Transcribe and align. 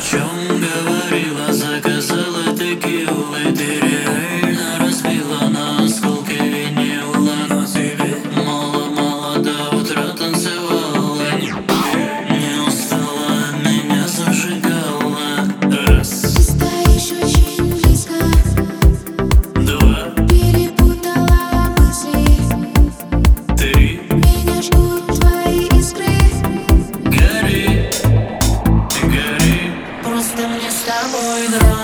show 0.00 0.32
me 0.36 0.57
coin 31.20 31.54
around. 31.54 31.77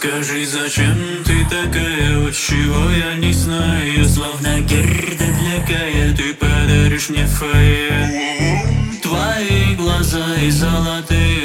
Скажи, 0.00 0.46
зачем 0.46 0.96
ты 1.26 1.44
такая, 1.44 2.20
вот 2.20 2.34
чего 2.34 2.90
я 2.90 3.16
не 3.16 3.34
знаю 3.34 4.08
Словно 4.08 4.58
герда 4.60 5.26
для 5.26 5.66
кая, 5.66 6.16
ты 6.16 6.32
подаришь 6.32 7.10
мне 7.10 7.26
фае 7.26 8.96
Твои 9.02 9.74
глаза 9.76 10.36
и 10.40 10.48
золотые 10.48 11.39